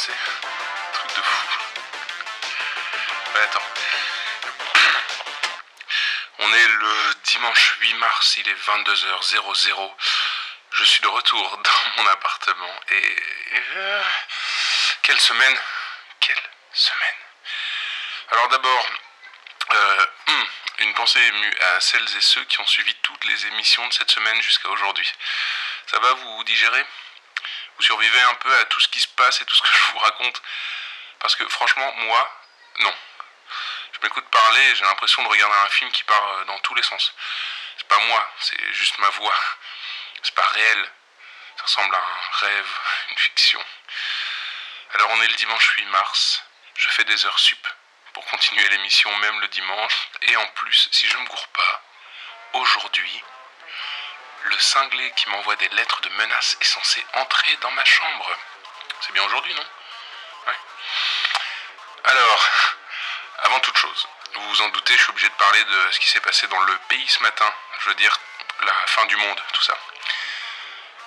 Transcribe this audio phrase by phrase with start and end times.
[0.00, 0.12] sais.
[0.92, 1.58] Truc de fou.
[3.42, 3.68] Attends.
[6.38, 9.94] On est le dimanche 8 mars, il est 22h00.
[10.72, 13.16] Je suis de retour dans mon appartement et...
[13.76, 14.02] euh,
[15.02, 15.58] quelle semaine
[16.20, 17.20] Quelle semaine
[18.30, 18.86] Alors d'abord,
[19.72, 20.46] euh, hum,
[20.78, 24.10] une pensée émue à celles et ceux qui ont suivi toutes les émissions de cette
[24.10, 25.12] semaine jusqu'à aujourd'hui.
[25.88, 26.86] Ça va, vous digérez?
[27.80, 29.92] Vous survivez un peu à tout ce qui se passe et tout ce que je
[29.92, 30.42] vous raconte
[31.18, 32.42] Parce que franchement, moi,
[32.80, 32.94] non.
[33.94, 36.74] Je m'écoute parler et j'ai l'impression de regarder un film qui part euh, dans tous
[36.74, 37.14] les sens.
[37.78, 39.34] C'est pas moi, c'est juste ma voix.
[40.22, 40.92] C'est pas réel.
[41.56, 42.68] Ça ressemble à un rêve,
[43.12, 43.64] une fiction.
[44.92, 46.42] Alors on est le dimanche 8 mars.
[46.76, 47.66] Je fais des heures sup
[48.12, 50.08] pour continuer l'émission même le dimanche.
[50.20, 51.82] Et en plus, si je me gourre pas,
[52.52, 53.24] aujourd'hui,
[54.42, 58.36] le cinglé qui m'envoie des lettres de menaces est censé entrer dans ma chambre.
[59.00, 59.66] C'est bien aujourd'hui, non?
[60.46, 60.58] Ouais.
[62.04, 62.48] Alors,
[63.38, 66.08] avant toute chose, vous vous en doutez, je suis obligé de parler de ce qui
[66.08, 67.52] s'est passé dans le pays ce matin.
[67.80, 68.18] Je veux dire,
[68.62, 69.76] la fin du monde, tout ça.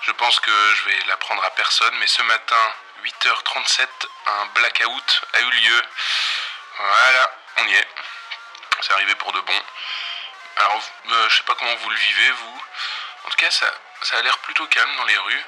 [0.01, 3.87] Je pense que je vais l'apprendre à personne, mais ce matin, 8h37,
[4.25, 5.81] un blackout a eu lieu.
[6.77, 7.87] Voilà, on y est.
[8.81, 9.61] C'est arrivé pour de bon.
[10.57, 12.63] Alors, euh, je sais pas comment vous le vivez, vous.
[13.25, 13.67] En tout cas, ça,
[14.11, 15.45] a l'air plutôt calme dans les rues.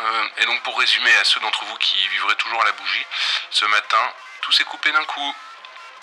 [0.00, 3.06] Euh, et donc, pour résumer à ceux d'entre vous qui vivraient toujours à la bougie,
[3.50, 5.36] ce matin, tout s'est coupé d'un coup.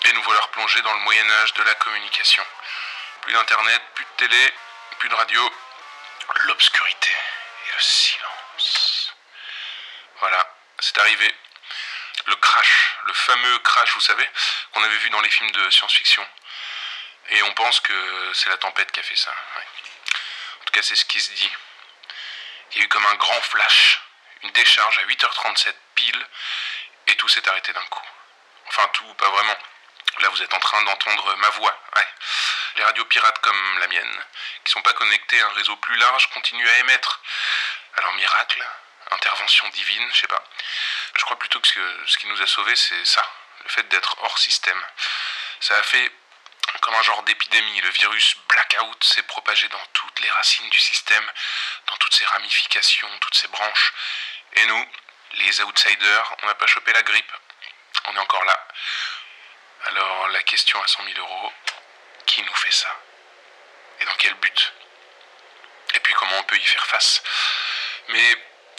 [0.04, 2.44] Et nous voilà replongés dans le Moyen-Âge de la communication.
[3.22, 4.54] Plus d'internet, plus de télé,
[4.98, 5.54] plus de radio.
[6.46, 9.12] L'obscurité et le silence.
[10.18, 11.34] Voilà, c'est arrivé.
[12.26, 14.28] Le crash, le fameux crash, vous savez,
[14.72, 16.26] qu'on avait vu dans les films de science-fiction.
[17.30, 19.34] Et on pense que c'est la tempête qui a fait ça.
[20.80, 21.50] C'est ce qui se dit.
[22.72, 24.00] Il y a eu comme un grand flash,
[24.42, 26.26] une décharge à 8h37 pile,
[27.06, 28.02] et tout s'est arrêté d'un coup.
[28.66, 29.56] Enfin, tout, pas vraiment.
[30.20, 31.78] Là, vous êtes en train d'entendre ma voix.
[32.76, 34.24] Les radios pirates comme la mienne,
[34.64, 37.20] qui sont pas connectées à un réseau plus large, continuent à émettre.
[37.98, 38.66] Alors, miracle,
[39.12, 40.42] intervention divine, je sais pas.
[41.16, 43.24] Je crois plutôt que ce, ce qui nous a sauvés, c'est ça,
[43.62, 44.82] le fait d'être hors système.
[45.60, 46.12] Ça a fait
[46.82, 47.80] comme un genre d'épidémie.
[47.80, 51.24] Le virus blackout s'est propagé dans toutes les racines du système,
[51.86, 53.92] dans toutes ses ramifications, toutes ses branches.
[54.54, 54.86] Et nous,
[55.34, 57.32] les outsiders, on n'a pas chopé la grippe.
[58.04, 58.68] On est encore là.
[59.86, 61.52] Alors la question à 100 000 euros,
[62.26, 62.88] qui nous fait ça?
[64.00, 64.72] Et dans quel but?
[65.94, 67.22] Et puis comment on peut y faire face?
[68.08, 68.36] Mes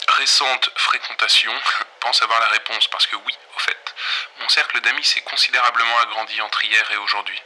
[0.08, 1.58] récentes fréquentations
[2.00, 3.94] pensent avoir la réponse parce que oui, au fait,
[4.38, 7.40] mon cercle d'amis s'est considérablement agrandi entre hier et aujourd'hui.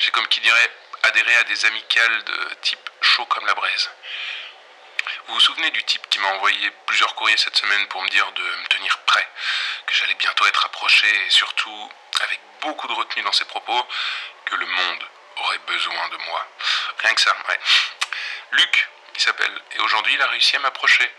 [0.00, 0.70] J'ai comme qui dirait
[1.02, 3.90] adhéré à des amicales de type chaud comme la braise.
[5.26, 8.32] Vous vous souvenez du type qui m'a envoyé plusieurs courriers cette semaine pour me dire
[8.32, 9.28] de me tenir prêt,
[9.86, 13.86] que j'allais bientôt être approché et surtout, avec beaucoup de retenue dans ses propos,
[14.46, 15.04] que le monde
[15.36, 16.48] aurait besoin de moi.
[17.00, 17.60] Rien que ça, ouais.
[18.52, 21.14] Luc, il s'appelle, et aujourd'hui il a réussi à m'approcher.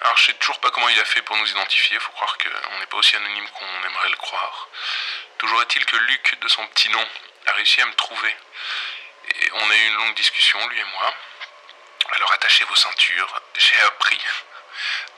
[0.00, 2.78] Alors je sais toujours pas comment il a fait pour nous identifier, faut croire qu'on
[2.80, 4.68] n'est pas aussi anonyme qu'on aimerait le croire.
[5.38, 7.08] Toujours est-il que Luc, de son petit nom,
[7.50, 8.36] a réussi à me trouver.
[9.34, 11.14] Et on a eu une longue discussion, lui et moi.
[12.12, 14.20] Alors attachez vos ceintures, j'ai appris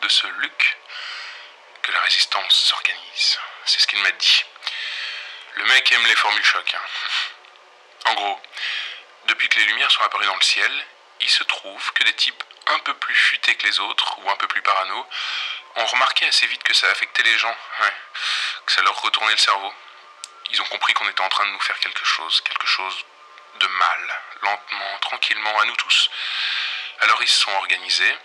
[0.03, 0.76] de ce Luc
[1.82, 3.38] que la résistance s'organise.
[3.65, 4.44] C'est ce qu'il m'a dit.
[5.54, 6.75] Le mec aime les formules choc.
[6.75, 6.81] hein.
[8.06, 8.41] En gros,
[9.26, 10.87] depuis que les lumières sont apparues dans le ciel,
[11.20, 14.37] il se trouve que des types un peu plus futés que les autres, ou un
[14.37, 15.06] peu plus parano,
[15.76, 17.56] ont remarqué assez vite que ça affectait les gens,
[18.66, 19.72] que ça leur retournait le cerveau.
[20.53, 23.05] Ils ont compris qu'on était en train de nous faire quelque chose, quelque chose
[23.55, 26.11] de mal, lentement, tranquillement, à nous tous.
[27.01, 28.19] Alors ils se sont organisés,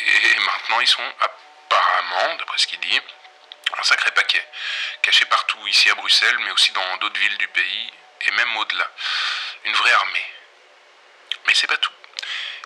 [0.00, 3.00] et maintenant ils sont apparemment, d'après ce qu'il dit,
[3.78, 4.44] un sacré paquet,
[5.02, 7.92] caché partout ici à Bruxelles, mais aussi dans d'autres villes du pays,
[8.22, 8.90] et même au-delà.
[9.64, 10.32] Une vraie armée.
[11.46, 11.92] Mais c'est pas tout.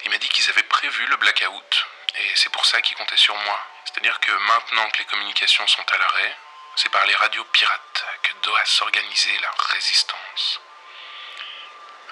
[0.04, 1.86] Il m'a dit qu'ils avaient prévu le blackout,
[2.18, 3.60] et c'est pour ça qu'ils comptaient sur moi.
[3.84, 6.36] C'est-à-dire que maintenant que les communications sont à l'arrêt,
[6.76, 8.06] c'est par les radios pirates
[8.42, 10.60] doit s'organiser la résistance.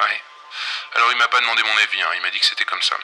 [0.00, 0.22] Ouais.
[0.94, 2.96] Alors il m'a pas demandé mon avis, hein, il m'a dit que c'était comme ça.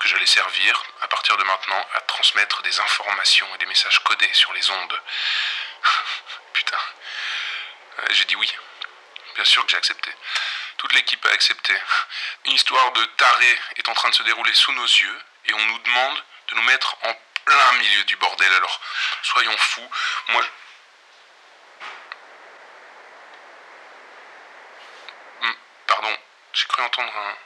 [0.00, 4.32] Que j'allais servir, à partir de maintenant, à transmettre des informations et des messages codés
[4.32, 5.00] sur les ondes.
[6.52, 6.78] Putain.
[8.00, 8.52] Euh, J'ai dit oui.
[9.34, 10.12] Bien sûr que j'ai accepté.
[10.76, 11.74] Toute l'équipe a accepté.
[12.44, 15.66] Une histoire de taré est en train de se dérouler sous nos yeux et on
[15.66, 17.14] nous demande de nous mettre en
[17.44, 18.52] plein milieu du bordel.
[18.54, 18.80] Alors,
[19.22, 19.90] soyons fous.
[20.28, 20.44] Moi,
[26.56, 27.36] J'ai cru entendre un.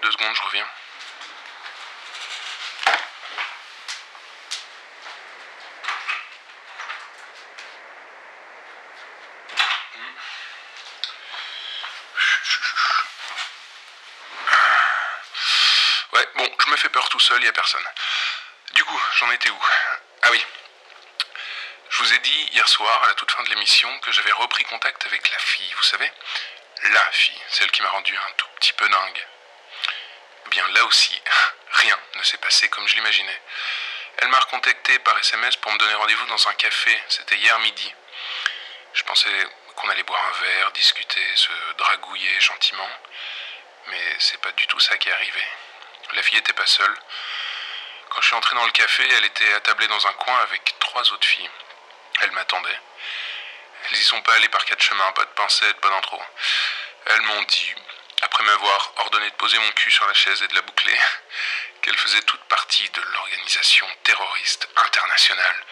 [0.00, 0.66] Deux secondes, je reviens.
[16.12, 17.84] Ouais, bon, je me fais peur tout seul, y a personne.
[18.72, 19.66] Du coup, j'en étais où?
[20.22, 20.42] Ah oui,
[21.98, 24.62] je vous ai dit hier soir, à la toute fin de l'émission, que j'avais repris
[24.62, 26.08] contact avec la fille, vous savez?
[26.84, 29.26] La fille, celle qui m'a rendu un tout petit peu dingue.
[30.46, 31.20] Eh bien, là aussi,
[31.72, 33.42] rien ne s'est passé comme je l'imaginais.
[34.18, 37.02] Elle m'a recontacté par SMS pour me donner rendez-vous dans un café.
[37.08, 37.92] C'était hier midi.
[38.92, 42.90] Je pensais qu'on allait boire un verre, discuter, se dragouiller gentiment.
[43.88, 45.42] Mais c'est pas du tout ça qui est arrivé.
[46.12, 46.96] La fille était pas seule.
[48.10, 51.02] Quand je suis entré dans le café, elle était attablée dans un coin avec trois
[51.12, 51.50] autres filles.
[52.22, 52.80] Elles m'attendaient.
[53.84, 56.20] Elles y sont pas allées par quatre chemins, pas de pincettes, pas d'intro.
[57.06, 57.74] Elles m'ont dit,
[58.22, 60.98] après m'avoir ordonné de poser mon cul sur la chaise et de la boucler,
[61.82, 65.64] qu'elle faisait toute partie de l'organisation terroriste internationale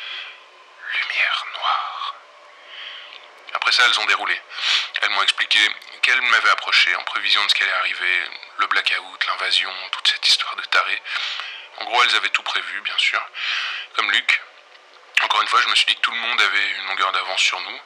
[0.93, 2.15] Lumière Noire.
[3.55, 4.41] Après ça, elles ont déroulé.
[5.03, 5.59] Elles m'ont expliqué
[6.03, 8.23] qu'elles m'avaient approché en prévision de ce qui allait arriver,
[8.59, 11.03] le blackout, l'invasion, toute cette histoire de taré.
[11.79, 13.21] En gros, elles avaient tout prévu, bien sûr.
[13.95, 14.41] Comme Luc.
[15.27, 17.41] Encore une fois, je me suis dit que tout le monde avait une longueur d'avance
[17.41, 17.81] sur nous.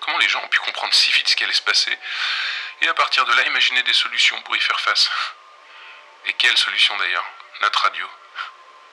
[0.00, 1.94] Comment les gens ont pu comprendre si vite ce qui allait se passer
[2.80, 5.10] et à partir de là imaginer des solutions pour y faire face
[6.24, 7.26] Et quelles solutions d'ailleurs?
[7.60, 8.08] Notre radio.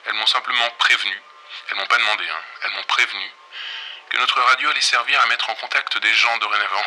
[0.04, 1.22] Elles m'ont simplement prévenu,
[1.70, 3.32] elles m'ont pas demandé, hein, elles m'ont prévenu
[4.10, 6.84] que notre radio allait servir à mettre en contact des gens dorénavant,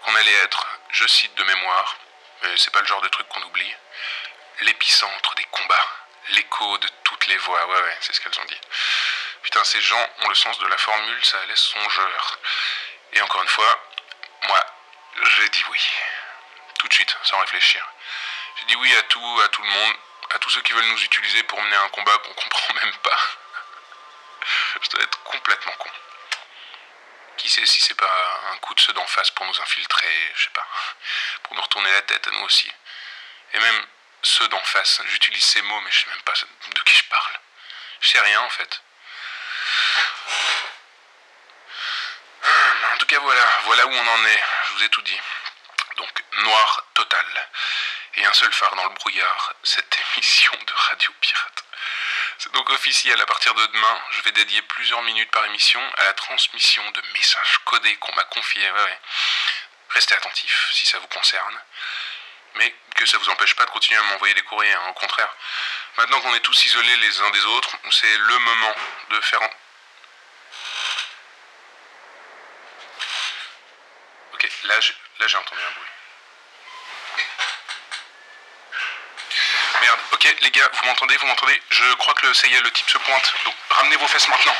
[0.00, 1.96] qu'on allait être, je cite de mémoire,
[2.42, 3.74] mais c'est pas le genre de truc qu'on oublie,
[4.62, 5.88] l'épicentre des combats,
[6.30, 8.60] l'écho de toutes les voix, ouais ouais, c'est ce qu'elles ont dit.
[9.64, 12.38] Ces gens ont le sens de la formule, ça laisse songeur.
[13.12, 13.80] Et encore une fois,
[14.44, 14.66] moi,
[15.22, 15.90] j'ai dit oui.
[16.78, 17.86] Tout de suite, sans réfléchir.
[18.58, 19.94] J'ai dit oui à tout, à tout le monde,
[20.30, 23.18] à tous ceux qui veulent nous utiliser pour mener un combat qu'on comprend même pas.
[24.82, 25.90] Je dois être complètement con.
[27.36, 30.44] Qui sait si c'est pas un coup de ceux d'en face pour nous infiltrer, je
[30.44, 30.66] sais pas,
[31.44, 32.70] pour nous retourner la tête à nous aussi.
[33.54, 33.86] Et même
[34.22, 37.40] ceux d'en face, j'utilise ces mots, mais je sais même pas de qui je parle.
[38.00, 38.82] Je sais rien en fait.
[42.92, 44.42] En tout cas, voilà, voilà où on en est.
[44.66, 45.20] Je vous ai tout dit.
[45.96, 47.26] Donc, noir total.
[48.14, 51.64] Et un seul phare dans le brouillard, cette émission de Radio Pirate.
[52.38, 56.04] C'est donc officiel, à partir de demain, je vais dédier plusieurs minutes par émission à
[56.04, 58.70] la transmission de messages codés qu'on m'a confiés.
[59.90, 61.60] Restez attentifs si ça vous concerne.
[62.54, 64.88] Mais que ça vous empêche pas de continuer à m'envoyer des courriers, hein.
[64.90, 65.34] au contraire.
[65.96, 68.74] Maintenant qu'on est tous isolés les uns des autres, c'est le moment
[69.10, 69.40] de faire
[74.64, 74.80] là,
[75.26, 75.88] j'ai entendu un bruit.
[79.80, 82.70] Merde, ok, les gars, vous m'entendez, vous m'entendez Je crois que ça y est, le
[82.70, 83.34] type se pointe.
[83.44, 84.56] Donc ramenez vos fesses maintenant.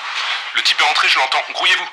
[0.55, 1.45] Le type est rentré, je l'entends.
[1.51, 1.89] Grouillez-vous.